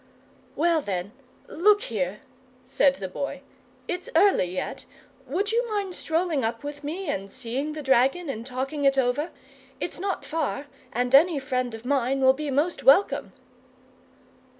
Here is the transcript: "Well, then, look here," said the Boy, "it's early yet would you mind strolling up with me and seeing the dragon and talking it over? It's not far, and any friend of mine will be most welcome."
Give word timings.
"Well, 0.55 0.81
then, 0.81 1.11
look 1.47 1.83
here," 1.83 2.21
said 2.65 2.95
the 2.95 3.07
Boy, 3.07 3.43
"it's 3.87 4.09
early 4.15 4.45
yet 4.45 4.85
would 5.27 5.51
you 5.51 5.69
mind 5.69 5.93
strolling 5.93 6.43
up 6.43 6.63
with 6.63 6.83
me 6.83 7.07
and 7.07 7.31
seeing 7.31 7.73
the 7.73 7.83
dragon 7.83 8.27
and 8.27 8.43
talking 8.43 8.83
it 8.83 8.97
over? 8.97 9.29
It's 9.79 9.99
not 9.99 10.25
far, 10.25 10.65
and 10.91 11.13
any 11.13 11.37
friend 11.37 11.75
of 11.75 11.85
mine 11.85 12.19
will 12.21 12.33
be 12.33 12.49
most 12.49 12.81
welcome." 12.83 13.31